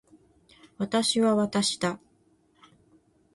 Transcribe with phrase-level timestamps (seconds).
[0.79, 1.99] 私は私だ。